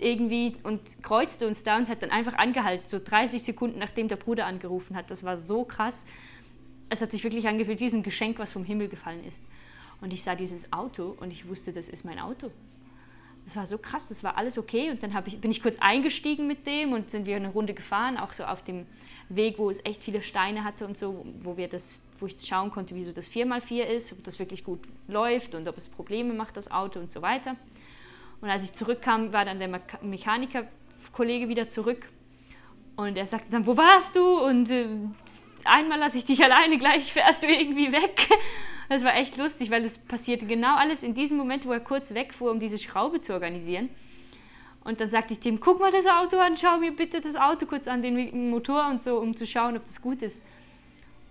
irgendwie 0.00 0.54
und 0.62 1.02
kreuzte 1.02 1.46
uns 1.46 1.64
da 1.64 1.76
und 1.76 1.88
hat 1.88 2.02
dann 2.02 2.10
einfach 2.10 2.34
angehalten, 2.34 2.86
so 2.86 3.00
30 3.02 3.42
Sekunden 3.42 3.78
nachdem 3.78 4.08
der 4.08 4.16
Bruder 4.16 4.46
angerufen 4.46 4.96
hat. 4.96 5.10
Das 5.10 5.24
war 5.24 5.36
so 5.36 5.64
krass. 5.64 6.04
Es 6.88 7.02
hat 7.02 7.10
sich 7.10 7.24
wirklich 7.24 7.48
angefühlt 7.48 7.80
wie 7.80 7.88
ein 7.88 8.02
Geschenk, 8.02 8.38
was 8.38 8.52
vom 8.52 8.64
Himmel 8.64 8.88
gefallen 8.88 9.24
ist. 9.24 9.42
Und 10.00 10.12
ich 10.12 10.22
sah 10.22 10.34
dieses 10.34 10.72
Auto 10.72 11.16
und 11.18 11.32
ich 11.32 11.48
wusste, 11.48 11.72
das 11.72 11.88
ist 11.88 12.04
mein 12.04 12.18
Auto. 12.18 12.50
Das 13.48 13.56
war 13.56 13.66
so 13.66 13.78
krass, 13.78 14.08
das 14.08 14.22
war 14.22 14.36
alles 14.36 14.58
okay. 14.58 14.90
Und 14.90 15.02
dann 15.02 15.10
ich, 15.24 15.40
bin 15.40 15.50
ich 15.50 15.62
kurz 15.62 15.78
eingestiegen 15.78 16.46
mit 16.46 16.66
dem 16.66 16.92
und 16.92 17.10
sind 17.10 17.24
wir 17.24 17.36
eine 17.36 17.48
Runde 17.48 17.72
gefahren, 17.72 18.18
auch 18.18 18.34
so 18.34 18.44
auf 18.44 18.62
dem 18.62 18.84
Weg, 19.30 19.58
wo 19.58 19.70
es 19.70 19.82
echt 19.86 20.02
viele 20.02 20.20
Steine 20.20 20.64
hatte 20.64 20.86
und 20.86 20.98
so, 20.98 21.24
wo 21.40 21.56
wir 21.56 21.68
das 21.68 22.02
wo 22.20 22.26
ich 22.26 22.36
schauen 22.44 22.70
konnte, 22.70 22.94
wieso 22.94 23.12
das 23.12 23.30
4x4 23.30 23.84
ist, 23.84 24.12
ob 24.12 24.24
das 24.24 24.38
wirklich 24.38 24.64
gut 24.64 24.80
läuft 25.06 25.54
und 25.54 25.66
ob 25.66 25.78
es 25.78 25.88
Probleme 25.88 26.34
macht, 26.34 26.58
das 26.58 26.70
Auto 26.70 27.00
und 27.00 27.10
so 27.10 27.22
weiter. 27.22 27.56
Und 28.42 28.50
als 28.50 28.64
ich 28.64 28.74
zurückkam, 28.74 29.32
war 29.32 29.44
dann 29.44 29.58
der 29.58 29.80
Mechanikerkollege 30.02 31.48
wieder 31.48 31.68
zurück 31.68 32.08
und 32.96 33.16
er 33.16 33.26
sagte 33.26 33.50
dann, 33.50 33.66
wo 33.66 33.76
warst 33.76 34.16
du? 34.16 34.40
Und 34.44 34.70
äh, 34.70 34.88
einmal 35.64 35.98
lasse 35.98 36.18
ich 36.18 36.26
dich 36.26 36.42
alleine, 36.44 36.76
gleich 36.76 37.12
fährst 37.12 37.42
du 37.42 37.46
irgendwie 37.46 37.92
weg. 37.92 38.28
Das 38.88 39.04
war 39.04 39.14
echt 39.16 39.36
lustig, 39.36 39.70
weil 39.70 39.84
es 39.84 39.98
passierte 39.98 40.46
genau 40.46 40.76
alles 40.76 41.02
in 41.02 41.14
diesem 41.14 41.36
Moment, 41.36 41.66
wo 41.66 41.72
er 41.72 41.80
kurz 41.80 42.14
wegfuhr, 42.14 42.50
um 42.50 42.58
diese 42.58 42.78
Schraube 42.78 43.20
zu 43.20 43.34
organisieren. 43.34 43.90
Und 44.84 45.00
dann 45.00 45.10
sagte 45.10 45.34
ich 45.34 45.40
dem, 45.40 45.60
guck 45.60 45.80
mal 45.80 45.92
das 45.92 46.06
Auto 46.06 46.38
an, 46.38 46.56
schau 46.56 46.78
mir 46.78 46.92
bitte 46.92 47.20
das 47.20 47.36
Auto 47.36 47.66
kurz 47.66 47.86
an, 47.86 48.00
den 48.00 48.48
Motor 48.48 48.88
und 48.88 49.04
so, 49.04 49.18
um 49.18 49.36
zu 49.36 49.46
schauen, 49.46 49.76
ob 49.76 49.84
das 49.84 50.00
gut 50.00 50.22
ist. 50.22 50.42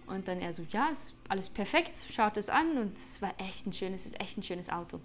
Und 0.05 0.27
dann 0.27 0.39
er 0.39 0.53
so, 0.53 0.63
ja, 0.69 0.87
ist 0.89 1.15
alles 1.27 1.49
perfekt, 1.49 1.97
schaut 2.11 2.37
es 2.37 2.49
an 2.49 2.77
und 2.77 2.95
es 2.95 3.21
war 3.21 3.33
echt 3.39 3.65
ein 3.65 3.73
schönes, 3.73 4.05
ist 4.05 4.21
echt 4.21 4.37
ein 4.37 4.43
schönes 4.43 4.69
Auto. 4.69 4.99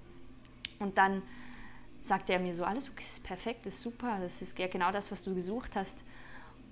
Und 0.78 0.98
dann 0.98 1.22
sagte 2.02 2.34
er 2.34 2.40
mir 2.40 2.52
so, 2.52 2.64
alles 2.64 2.88
ist 2.98 3.24
perfekt, 3.24 3.66
ist 3.66 3.80
super, 3.80 4.18
das 4.20 4.42
ist 4.42 4.56
genau 4.56 4.92
das, 4.92 5.10
was 5.10 5.22
du 5.22 5.34
gesucht 5.34 5.74
hast. 5.74 6.04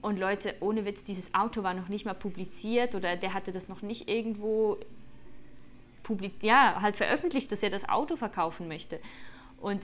Und 0.02 0.18
Leute, 0.18 0.54
ohne 0.60 0.84
Witz, 0.84 1.02
dieses 1.04 1.34
Auto 1.34 1.62
war 1.62 1.74
noch 1.74 1.88
nicht 1.88 2.04
mal 2.04 2.14
publiziert 2.14 2.94
oder 2.94 3.16
der 3.16 3.34
hatte 3.34 3.52
das 3.52 3.68
noch 3.68 3.82
nicht 3.82 4.08
irgendwo 4.08 4.78
publik 6.10 6.42
ja, 6.42 6.80
halt 6.82 6.96
veröffentlicht, 6.96 7.52
dass 7.52 7.62
er 7.62 7.70
das 7.70 7.88
Auto 7.88 8.16
verkaufen 8.16 8.66
möchte. 8.66 8.98
Und 9.60 9.80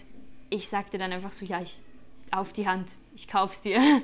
ich 0.50 0.68
sagte 0.68 0.98
dann 0.98 1.12
einfach 1.12 1.32
so, 1.32 1.44
ja, 1.44 1.60
ich 1.60 1.78
auf 2.32 2.52
die 2.52 2.66
Hand, 2.66 2.88
ich 3.14 3.28
kauf's 3.28 3.62
dir. 3.62 3.80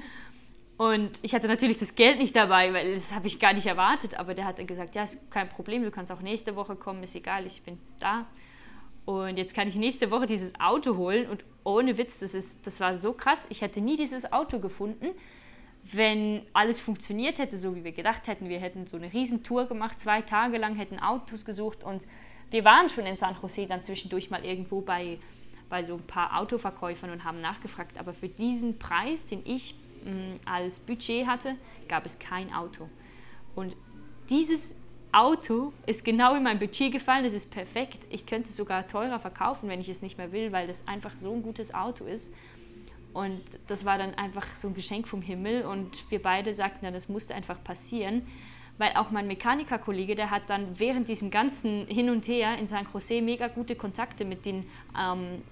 Und 0.76 1.10
ich 1.22 1.34
hatte 1.34 1.48
natürlich 1.48 1.78
das 1.78 1.94
Geld 1.94 2.18
nicht 2.18 2.34
dabei, 2.34 2.72
weil 2.72 2.94
das 2.94 3.12
habe 3.12 3.26
ich 3.26 3.38
gar 3.38 3.52
nicht 3.52 3.66
erwartet. 3.66 4.18
Aber 4.18 4.34
der 4.34 4.44
hat 4.44 4.58
dann 4.58 4.66
gesagt, 4.66 4.94
ja, 4.94 5.02
ist 5.02 5.30
kein 5.30 5.48
Problem, 5.48 5.82
du 5.82 5.90
kannst 5.90 6.12
auch 6.12 6.20
nächste 6.20 6.54
Woche 6.56 6.76
kommen, 6.76 7.02
ist 7.02 7.14
egal, 7.14 7.46
ich 7.46 7.62
bin 7.62 7.78
da. 7.98 8.26
Und 9.04 9.36
jetzt 9.36 9.54
kann 9.54 9.66
ich 9.66 9.74
nächste 9.74 10.10
Woche 10.10 10.26
dieses 10.26 10.58
Auto 10.60 10.96
holen. 10.96 11.28
Und 11.28 11.44
ohne 11.64 11.98
Witz, 11.98 12.20
das, 12.20 12.34
ist, 12.34 12.66
das 12.66 12.80
war 12.80 12.94
so 12.94 13.12
krass. 13.12 13.46
Ich 13.50 13.60
hätte 13.60 13.80
nie 13.80 13.96
dieses 13.96 14.32
Auto 14.32 14.60
gefunden, 14.60 15.08
wenn 15.84 16.42
alles 16.52 16.80
funktioniert 16.80 17.38
hätte, 17.38 17.56
so 17.56 17.74
wie 17.74 17.84
wir 17.84 17.92
gedacht 17.92 18.26
hätten. 18.26 18.48
Wir 18.48 18.60
hätten 18.60 18.86
so 18.86 18.96
eine 18.96 19.12
Riesentour 19.12 19.66
gemacht, 19.66 19.98
zwei 19.98 20.22
Tage 20.22 20.58
lang, 20.58 20.76
hätten 20.76 20.98
Autos 20.98 21.44
gesucht. 21.44 21.82
Und 21.82 22.06
wir 22.50 22.64
waren 22.64 22.88
schon 22.88 23.06
in 23.06 23.16
San 23.16 23.36
Jose 23.40 23.66
dann 23.66 23.82
zwischendurch 23.82 24.30
mal 24.30 24.44
irgendwo 24.44 24.80
bei, 24.80 25.18
bei 25.68 25.82
so 25.82 25.94
ein 25.94 26.06
paar 26.06 26.38
Autoverkäufern 26.38 27.10
und 27.10 27.24
haben 27.24 27.40
nachgefragt. 27.40 27.98
Aber 27.98 28.14
für 28.14 28.28
diesen 28.28 28.78
Preis, 28.78 29.26
den 29.26 29.42
ich 29.44 29.74
mh, 30.04 30.12
mm, 30.12 30.40
als 30.46 30.80
Budget 30.80 31.26
hatte, 31.26 31.56
gab 31.88 32.06
es 32.06 32.18
kein 32.18 32.52
Auto. 32.52 32.88
Und 33.54 33.76
dieses 34.30 34.76
Auto 35.10 35.74
ist 35.84 36.04
genau 36.04 36.34
in 36.36 36.42
mein 36.42 36.58
Budget 36.58 36.90
gefallen, 36.90 37.24
das 37.24 37.34
ist 37.34 37.50
perfekt. 37.50 38.06
Ich 38.08 38.24
könnte 38.24 38.48
es 38.48 38.56
sogar 38.56 38.88
teurer 38.88 39.18
verkaufen, 39.18 39.68
wenn 39.68 39.80
ich 39.80 39.90
es 39.90 40.00
nicht 40.00 40.16
mehr 40.16 40.32
will, 40.32 40.52
weil 40.52 40.66
das 40.66 40.88
einfach 40.88 41.16
so 41.16 41.34
ein 41.34 41.42
gutes 41.42 41.74
Auto 41.74 42.06
ist. 42.06 42.34
Und 43.14 43.40
das 43.66 43.84
war 43.84 43.98
dann 43.98 44.14
einfach 44.14 44.54
so 44.54 44.68
ein 44.68 44.74
Geschenk 44.74 45.08
vom 45.08 45.22
Himmel. 45.22 45.64
Und 45.64 46.10
wir 46.10 46.22
beide 46.22 46.54
sagten 46.54 46.84
dann, 46.84 46.94
das 46.94 47.08
musste 47.08 47.34
einfach 47.34 47.62
passieren, 47.62 48.22
weil 48.78 48.92
auch 48.94 49.10
mein 49.10 49.26
Mechanikerkollege, 49.26 50.14
der 50.14 50.30
hat 50.30 50.42
dann 50.48 50.78
während 50.78 51.08
diesem 51.08 51.30
ganzen 51.30 51.86
Hin 51.86 52.10
und 52.10 52.26
Her 52.26 52.58
in 52.58 52.66
San 52.66 52.86
Jose 52.92 53.20
mega 53.20 53.48
gute 53.48 53.76
Kontakte 53.76 54.24
mit, 54.24 54.46
den, 54.46 54.66
ähm, 54.98 55.42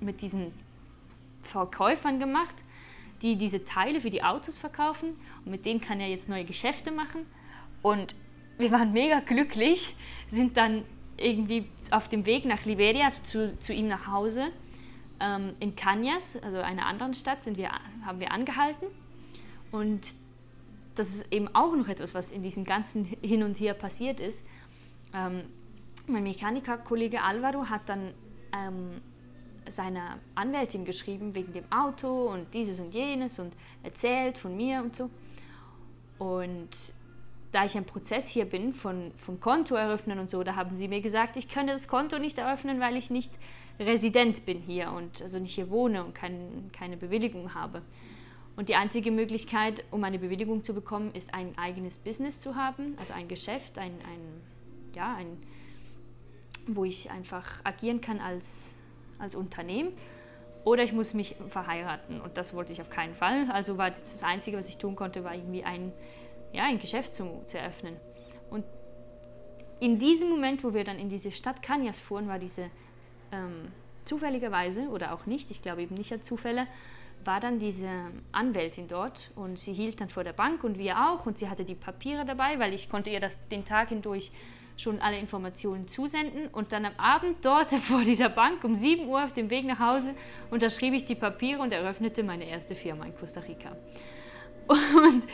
mit 0.00 0.22
diesen 0.22 0.52
Verkäufern 1.42 2.18
gemacht, 2.18 2.54
die 3.22 3.36
diese 3.36 3.64
Teile 3.64 4.00
für 4.00 4.10
die 4.10 4.22
Autos 4.22 4.58
verkaufen. 4.58 5.16
Und 5.44 5.50
mit 5.50 5.66
denen 5.66 5.80
kann 5.80 6.00
er 6.00 6.08
jetzt 6.08 6.28
neue 6.28 6.44
Geschäfte 6.44 6.90
machen. 6.90 7.26
Und 7.82 8.14
wir 8.58 8.70
waren 8.70 8.92
mega 8.92 9.20
glücklich, 9.20 9.94
sind 10.26 10.56
dann 10.56 10.84
irgendwie 11.16 11.66
auf 11.90 12.08
dem 12.08 12.26
Weg 12.26 12.44
nach 12.44 12.64
Liberia, 12.64 13.04
also 13.04 13.22
zu, 13.24 13.58
zu 13.58 13.72
ihm 13.72 13.88
nach 13.88 14.06
Hause. 14.06 14.50
Ähm, 15.20 15.54
in 15.60 15.76
Cañas, 15.76 16.42
also 16.42 16.58
einer 16.58 16.86
anderen 16.86 17.14
Stadt, 17.14 17.42
sind 17.42 17.56
wir, 17.56 17.70
haben 18.04 18.20
wir 18.20 18.32
angehalten. 18.32 18.86
Und 19.70 20.12
das 20.94 21.08
ist 21.14 21.32
eben 21.32 21.48
auch 21.54 21.74
noch 21.74 21.88
etwas, 21.88 22.14
was 22.14 22.32
in 22.32 22.42
diesem 22.42 22.64
ganzen 22.64 23.04
Hin 23.04 23.42
und 23.42 23.58
Her 23.58 23.74
passiert 23.74 24.20
ist. 24.20 24.46
Ähm, 25.12 25.42
mein 26.06 26.22
Mechanikerkollege 26.22 27.22
Alvaro 27.22 27.66
hat 27.66 27.88
dann 27.88 28.12
ähm, 28.52 29.00
seiner 29.68 30.18
Anwältin 30.34 30.84
geschrieben 30.84 31.34
wegen 31.34 31.52
dem 31.52 31.64
Auto 31.72 32.26
und 32.26 32.52
dieses 32.54 32.80
und 32.80 32.92
jenes 32.92 33.38
und 33.38 33.52
erzählt 33.82 34.38
von 34.38 34.56
mir 34.56 34.82
und 34.82 34.94
so. 34.94 35.10
Und 36.18 36.70
da 37.52 37.64
ich 37.64 37.76
ein 37.76 37.84
Prozess 37.84 38.28
hier 38.28 38.44
bin 38.44 38.72
von, 38.72 39.12
von 39.16 39.40
Konto 39.40 39.74
eröffnen 39.74 40.18
und 40.18 40.28
so, 40.30 40.42
da 40.42 40.56
haben 40.56 40.76
sie 40.76 40.88
mir 40.88 41.00
gesagt, 41.00 41.36
ich 41.36 41.48
könne 41.48 41.72
das 41.72 41.88
Konto 41.88 42.18
nicht 42.18 42.38
eröffnen, 42.38 42.80
weil 42.80 42.96
ich 42.96 43.10
nicht 43.10 43.32
Resident 43.78 44.46
bin 44.46 44.60
hier 44.60 44.92
und 44.92 45.20
also 45.20 45.38
nicht 45.38 45.54
hier 45.54 45.70
wohne 45.70 46.04
und 46.04 46.14
kein, 46.14 46.70
keine 46.72 46.96
Bewilligung 46.96 47.54
habe. 47.54 47.82
Und 48.56 48.68
die 48.68 48.76
einzige 48.76 49.10
Möglichkeit, 49.10 49.84
um 49.90 50.04
eine 50.04 50.18
Bewilligung 50.18 50.62
zu 50.62 50.74
bekommen, 50.74 51.10
ist 51.12 51.34
ein 51.34 51.58
eigenes 51.58 51.98
Business 51.98 52.40
zu 52.40 52.54
haben, 52.54 52.96
also 52.98 53.12
ein 53.12 53.26
Geschäft, 53.26 53.78
ein, 53.78 53.92
ein, 53.92 54.40
ja, 54.94 55.16
ein, 55.16 55.26
wo 56.68 56.84
ich 56.84 57.10
einfach 57.10 57.60
agieren 57.64 58.00
kann 58.00 58.20
als, 58.20 58.74
als 59.18 59.34
Unternehmen. 59.34 59.92
Oder 60.64 60.84
ich 60.84 60.92
muss 60.92 61.12
mich 61.12 61.36
verheiraten 61.48 62.20
und 62.20 62.38
das 62.38 62.54
wollte 62.54 62.72
ich 62.72 62.80
auf 62.80 62.90
keinen 62.90 63.14
Fall. 63.14 63.50
Also 63.50 63.76
war 63.76 63.90
das 63.90 64.22
Einzige, 64.22 64.56
was 64.56 64.68
ich 64.68 64.78
tun 64.78 64.96
konnte, 64.96 65.24
war 65.24 65.34
irgendwie 65.34 65.64
ein 65.64 65.92
ja, 66.54 66.64
ein 66.64 66.78
Geschäft 66.78 67.14
zu, 67.14 67.42
zu 67.46 67.58
eröffnen. 67.58 67.96
Und 68.48 68.64
in 69.80 69.98
diesem 69.98 70.30
Moment, 70.30 70.62
wo 70.62 70.72
wir 70.72 70.84
dann 70.84 70.98
in 70.98 71.10
diese 71.10 71.32
Stadt 71.32 71.62
Kanyas 71.62 72.00
fuhren, 72.00 72.28
war 72.28 72.38
diese 72.38 72.70
ähm, 73.34 73.72
zufälligerweise 74.04 74.88
oder 74.88 75.12
auch 75.12 75.26
nicht, 75.26 75.50
ich 75.50 75.62
glaube 75.62 75.82
eben 75.82 75.94
nicht 75.94 76.12
an 76.12 76.22
Zufälle, 76.22 76.66
war 77.24 77.40
dann 77.40 77.58
diese 77.58 77.88
Anwältin 78.32 78.86
dort 78.88 79.30
und 79.34 79.58
sie 79.58 79.72
hielt 79.72 80.00
dann 80.00 80.08
vor 80.08 80.24
der 80.24 80.32
Bank 80.32 80.62
und 80.62 80.78
wir 80.78 80.98
auch 80.98 81.26
und 81.26 81.38
sie 81.38 81.48
hatte 81.48 81.64
die 81.64 81.74
Papiere 81.74 82.24
dabei, 82.24 82.58
weil 82.58 82.74
ich 82.74 82.90
konnte 82.90 83.10
ihr 83.10 83.20
das 83.20 83.48
den 83.48 83.64
Tag 83.64 83.88
hindurch 83.88 84.30
schon 84.76 85.00
alle 85.00 85.18
Informationen 85.18 85.86
zusenden 85.86 86.48
und 86.48 86.72
dann 86.72 86.84
am 86.84 86.92
Abend 86.96 87.44
dort 87.44 87.70
vor 87.90 88.02
dieser 88.02 88.28
Bank 88.28 88.64
um 88.64 88.74
7 88.74 89.06
Uhr 89.08 89.24
auf 89.24 89.32
dem 89.32 89.48
Weg 89.50 89.64
nach 89.64 89.78
Hause 89.78 90.14
unterschrieb 90.50 90.94
ich 90.94 91.04
die 91.04 91.14
Papiere 91.14 91.62
und 91.62 91.72
eröffnete 91.72 92.22
meine 92.22 92.44
erste 92.44 92.74
Firma 92.74 93.04
in 93.04 93.16
Costa 93.16 93.40
Rica. 93.40 93.76
Und 94.68 95.24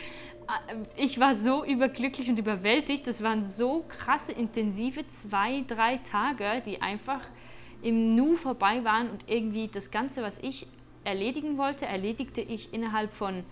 ich 0.97 1.19
war 1.19 1.35
so 1.35 1.63
überglücklich 1.63 2.29
und 2.29 2.37
überwältigt. 2.37 3.07
Das 3.07 3.23
waren 3.23 3.45
so 3.45 3.85
krasse, 3.87 4.33
intensive 4.33 5.07
zwei, 5.07 5.63
drei 5.65 5.97
Tage, 5.97 6.61
die 6.65 6.81
einfach 6.81 7.21
im 7.81 8.15
Nu 8.15 8.35
vorbei 8.35 8.83
waren 8.83 9.09
und 9.09 9.27
irgendwie 9.27 9.67
das 9.67 9.91
Ganze, 9.91 10.23
was 10.23 10.37
ich 10.39 10.67
erledigen 11.03 11.57
wollte, 11.57 11.85
erledigte 11.85 12.41
ich 12.41 12.73
innerhalb 12.73 13.11
von 13.13 13.43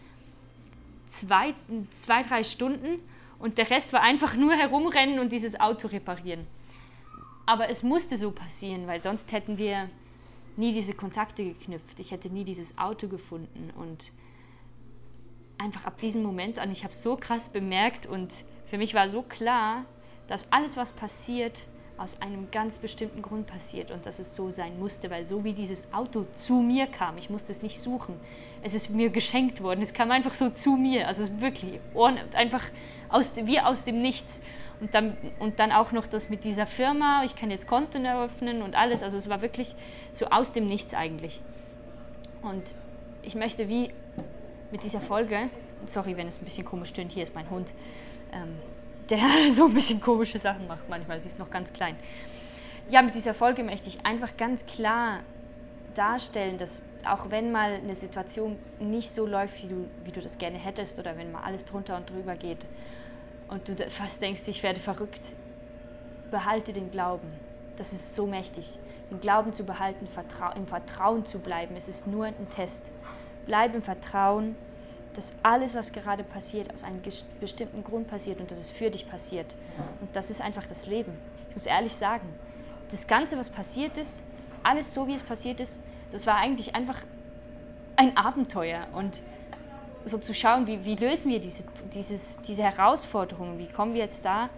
zwei, 1.07 1.53
zwei 1.91 2.23
drei 2.23 2.43
Stunden 2.43 2.99
und 3.39 3.57
der 3.57 3.69
Rest 3.69 3.93
war 3.93 4.01
einfach 4.01 4.35
nur 4.35 4.53
herumrennen 4.53 5.19
und 5.19 5.31
dieses 5.31 5.59
Auto 5.59 5.87
reparieren. 5.87 6.45
Aber 7.45 7.69
es 7.69 7.81
musste 7.81 8.17
so 8.17 8.31
passieren, 8.31 8.85
weil 8.85 9.01
sonst 9.01 9.31
hätten 9.31 9.57
wir 9.57 9.89
nie 10.55 10.73
diese 10.73 10.93
Kontakte 10.93 11.43
geknüpft. 11.43 11.99
Ich 11.99 12.11
hätte 12.11 12.29
nie 12.29 12.43
dieses 12.43 12.77
Auto 12.77 13.07
gefunden 13.07 13.71
und 13.75 14.11
einfach 15.57 15.85
ab 15.85 15.99
diesem 15.99 16.21
Moment 16.21 16.59
an, 16.59 16.71
ich 16.71 16.83
habe 16.83 16.93
so 16.93 17.15
krass 17.15 17.49
bemerkt 17.49 18.05
und 18.05 18.43
für 18.67 18.77
mich 18.77 18.93
war 18.93 19.09
so 19.09 19.23
klar, 19.23 19.85
dass 20.27 20.51
alles, 20.51 20.77
was 20.77 20.93
passiert, 20.93 21.63
aus 21.99 22.21
einem 22.21 22.49
ganz 22.49 22.77
bestimmten 22.77 23.21
Grund 23.21 23.47
passiert 23.47 23.91
und 23.91 24.05
dass 24.05 24.19
es 24.19 24.35
so 24.35 24.49
sein 24.49 24.79
musste, 24.79 25.09
weil 25.09 25.25
so 25.25 25.43
wie 25.43 25.53
dieses 25.53 25.83
Auto 25.91 26.25
zu 26.35 26.61
mir 26.61 26.87
kam, 26.87 27.17
ich 27.17 27.29
musste 27.29 27.51
es 27.51 27.61
nicht 27.61 27.81
suchen, 27.81 28.19
es 28.63 28.73
ist 28.73 28.89
mir 28.89 29.09
geschenkt 29.09 29.61
worden, 29.61 29.81
es 29.81 29.93
kam 29.93 30.09
einfach 30.11 30.33
so 30.33 30.49
zu 30.49 30.77
mir, 30.77 31.07
also 31.07 31.41
wirklich 31.41 31.79
einfach 32.33 32.63
aus, 33.09 33.35
wie 33.35 33.59
aus 33.59 33.83
dem 33.83 34.01
Nichts. 34.01 34.41
Und 34.79 34.93
dann, 34.93 35.17
und 35.39 35.59
dann 35.59 35.73
auch 35.73 35.91
noch 35.91 36.07
das 36.07 36.29
mit 36.29 36.45
dieser 36.45 36.65
Firma, 36.65 37.23
ich 37.25 37.35
kann 37.35 37.51
jetzt 37.51 37.67
Konten 37.67 38.05
eröffnen 38.05 38.61
und 38.61 38.75
alles, 38.75 39.03
also 39.03 39.17
es 39.17 39.27
war 39.27 39.41
wirklich 39.41 39.75
so 40.13 40.27
aus 40.27 40.53
dem 40.53 40.69
Nichts 40.69 40.93
eigentlich. 40.93 41.41
Und 42.41 42.63
ich 43.21 43.35
möchte 43.35 43.67
wie 43.67 43.91
mit 44.71 44.85
dieser 44.85 45.01
Folge, 45.01 45.49
sorry, 45.87 46.15
wenn 46.15 46.27
es 46.27 46.41
ein 46.41 46.45
bisschen 46.45 46.65
komisch 46.65 46.89
stöhnt, 46.89 47.11
hier 47.11 47.23
ist 47.23 47.35
mein 47.35 47.49
Hund, 47.49 47.73
ähm, 48.31 48.55
der 49.09 49.19
so 49.51 49.65
ein 49.65 49.73
bisschen 49.73 49.99
komische 49.99 50.39
Sachen 50.39 50.67
macht 50.67 50.89
manchmal, 50.89 51.19
sie 51.21 51.27
ist 51.27 51.39
noch 51.39 51.49
ganz 51.49 51.73
klein. 51.73 51.95
Ja, 52.89 53.01
mit 53.01 53.13
dieser 53.15 53.33
Folge 53.33 53.63
möchte 53.63 53.87
ich 53.87 54.05
einfach 54.05 54.35
ganz 54.37 54.65
klar 54.65 55.19
darstellen, 55.95 56.57
dass 56.57 56.81
auch 57.05 57.29
wenn 57.29 57.51
mal 57.51 57.73
eine 57.73 57.95
Situation 57.95 58.57
nicht 58.79 59.11
so 59.11 59.25
läuft, 59.25 59.63
wie 59.63 59.67
du, 59.67 59.87
wie 60.03 60.11
du 60.11 60.21
das 60.21 60.37
gerne 60.37 60.57
hättest 60.57 60.99
oder 60.99 61.17
wenn 61.17 61.31
mal 61.31 61.43
alles 61.43 61.65
drunter 61.65 61.95
und 61.97 62.09
drüber 62.09 62.35
geht 62.35 62.59
und 63.47 63.67
du 63.67 63.75
fast 63.89 64.21
denkst, 64.21 64.47
ich 64.47 64.63
werde 64.63 64.79
verrückt, 64.79 65.21
behalte 66.31 66.73
den 66.73 66.91
Glauben. 66.91 67.27
Das 67.77 67.93
ist 67.93 68.15
so 68.15 68.27
mächtig. 68.27 68.77
Den 69.09 69.19
Glauben 69.21 69.53
zu 69.53 69.63
behalten, 69.63 70.07
im 70.55 70.67
Vertrauen 70.67 71.25
zu 71.25 71.39
bleiben. 71.39 71.75
Es 71.75 71.87
ist 71.87 72.05
nur 72.05 72.25
ein 72.25 72.49
Test. 72.55 72.85
Bleib 73.45 73.73
im 73.73 73.81
Vertrauen, 73.81 74.55
dass 75.13 75.33
alles, 75.43 75.75
was 75.75 75.91
gerade 75.91 76.23
passiert, 76.23 76.73
aus 76.73 76.83
einem 76.83 77.01
bestimmten 77.39 77.83
Grund 77.83 78.07
passiert 78.07 78.39
und 78.39 78.51
dass 78.51 78.59
es 78.59 78.69
für 78.69 78.89
dich 78.89 79.09
passiert. 79.09 79.55
Und 80.01 80.15
das 80.15 80.29
ist 80.29 80.41
einfach 80.41 80.65
das 80.67 80.85
Leben. 80.85 81.13
Ich 81.49 81.55
muss 81.55 81.65
ehrlich 81.65 81.95
sagen, 81.95 82.27
das 82.91 83.07
Ganze, 83.07 83.37
was 83.37 83.49
passiert 83.49 83.97
ist, 83.97 84.23
alles 84.63 84.93
so, 84.93 85.07
wie 85.07 85.13
es 85.13 85.23
passiert 85.23 85.59
ist, 85.59 85.81
das 86.11 86.27
war 86.27 86.35
eigentlich 86.35 86.75
einfach 86.75 87.01
ein 87.95 88.17
Abenteuer. 88.17 88.87
Und 88.93 89.21
so 90.05 90.17
zu 90.17 90.33
schauen, 90.33 90.67
wie, 90.67 90.85
wie 90.85 90.95
lösen 90.95 91.29
wir 91.29 91.39
diese, 91.39 91.63
dieses, 91.93 92.37
diese 92.47 92.63
Herausforderungen, 92.63 93.59
wie 93.59 93.67
kommen 93.67 93.93
wir 93.93 94.01
jetzt 94.01 94.25
da 94.25 94.49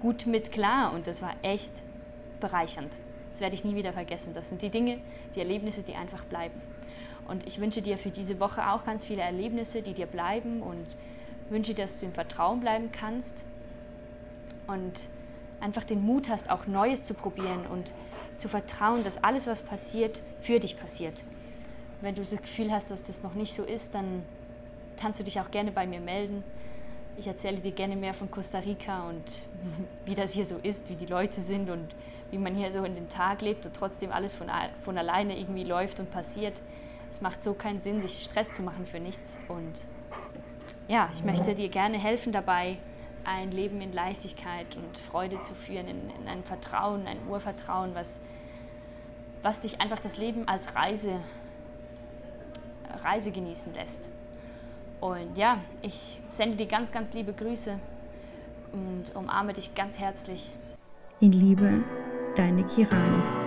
gut 0.00 0.26
mit 0.26 0.52
klar. 0.52 0.92
Und 0.92 1.06
das 1.06 1.22
war 1.22 1.34
echt 1.42 1.72
bereichernd. 2.40 2.92
Das 3.32 3.40
werde 3.40 3.54
ich 3.54 3.64
nie 3.64 3.74
wieder 3.74 3.92
vergessen. 3.92 4.34
Das 4.34 4.48
sind 4.48 4.60
die 4.62 4.68
Dinge, 4.68 4.98
die 5.34 5.40
Erlebnisse, 5.40 5.82
die 5.82 5.94
einfach 5.94 6.24
bleiben. 6.24 6.60
Und 7.28 7.46
ich 7.46 7.60
wünsche 7.60 7.82
dir 7.82 7.98
für 7.98 8.10
diese 8.10 8.40
Woche 8.40 8.70
auch 8.70 8.84
ganz 8.84 9.04
viele 9.04 9.22
Erlebnisse, 9.22 9.82
die 9.82 9.94
dir 9.94 10.06
bleiben 10.06 10.62
und 10.62 10.86
wünsche, 11.50 11.74
dass 11.74 12.00
du 12.00 12.06
im 12.06 12.12
Vertrauen 12.12 12.60
bleiben 12.60 12.90
kannst 12.92 13.44
und 14.66 15.08
einfach 15.60 15.84
den 15.84 16.02
Mut 16.02 16.28
hast, 16.28 16.50
auch 16.50 16.66
Neues 16.66 17.04
zu 17.04 17.14
probieren 17.14 17.66
und 17.66 17.92
zu 18.36 18.48
vertrauen, 18.48 19.04
dass 19.04 19.22
alles, 19.22 19.46
was 19.46 19.62
passiert, 19.62 20.20
für 20.40 20.58
dich 20.58 20.78
passiert. 20.78 21.22
Wenn 22.00 22.14
du 22.14 22.22
das 22.22 22.36
Gefühl 22.36 22.72
hast, 22.72 22.90
dass 22.90 23.04
das 23.04 23.22
noch 23.22 23.34
nicht 23.34 23.54
so 23.54 23.62
ist, 23.62 23.94
dann 23.94 24.24
kannst 25.00 25.20
du 25.20 25.24
dich 25.24 25.40
auch 25.40 25.50
gerne 25.50 25.70
bei 25.70 25.86
mir 25.86 26.00
melden. 26.00 26.42
Ich 27.16 27.26
erzähle 27.26 27.58
dir 27.58 27.72
gerne 27.72 27.94
mehr 27.94 28.14
von 28.14 28.30
Costa 28.30 28.58
Rica 28.58 29.08
und 29.08 29.22
wie 30.04 30.14
das 30.14 30.32
hier 30.32 30.46
so 30.46 30.56
ist, 30.62 30.88
wie 30.88 30.96
die 30.96 31.06
Leute 31.06 31.40
sind 31.40 31.70
und 31.70 31.94
wie 32.30 32.38
man 32.38 32.54
hier 32.54 32.72
so 32.72 32.82
in 32.82 32.94
den 32.94 33.08
Tag 33.08 33.42
lebt 33.42 33.66
und 33.66 33.76
trotzdem 33.76 34.10
alles 34.10 34.34
von, 34.34 34.48
von 34.82 34.98
alleine 34.98 35.38
irgendwie 35.38 35.64
läuft 35.64 36.00
und 36.00 36.10
passiert. 36.10 36.60
Es 37.12 37.20
macht 37.20 37.42
so 37.42 37.52
keinen 37.52 37.82
Sinn, 37.82 38.00
sich 38.00 38.24
Stress 38.24 38.52
zu 38.52 38.62
machen 38.62 38.86
für 38.86 38.98
nichts. 38.98 39.38
Und 39.46 39.78
ja, 40.88 41.10
ich 41.12 41.22
möchte 41.22 41.54
dir 41.54 41.68
gerne 41.68 41.98
helfen 41.98 42.32
dabei, 42.32 42.78
ein 43.24 43.52
Leben 43.52 43.82
in 43.82 43.92
Leichtigkeit 43.92 44.66
und 44.76 44.96
Freude 44.96 45.38
zu 45.38 45.54
führen, 45.54 45.88
in, 45.88 46.10
in 46.22 46.26
ein 46.26 46.42
Vertrauen, 46.42 47.06
ein 47.06 47.18
Urvertrauen, 47.28 47.94
was, 47.94 48.22
was 49.42 49.60
dich 49.60 49.78
einfach 49.82 50.00
das 50.00 50.16
Leben 50.16 50.48
als 50.48 50.74
Reise, 50.74 51.20
Reise 53.04 53.30
genießen 53.30 53.74
lässt. 53.74 54.08
Und 55.02 55.36
ja, 55.36 55.58
ich 55.82 56.18
sende 56.30 56.56
dir 56.56 56.66
ganz, 56.66 56.92
ganz 56.92 57.12
liebe 57.12 57.34
Grüße 57.34 57.78
und 58.72 59.14
umarme 59.14 59.52
dich 59.52 59.74
ganz 59.74 59.98
herzlich. 59.98 60.50
In 61.20 61.32
Liebe, 61.32 61.84
deine 62.36 62.64
Kirani. 62.64 63.41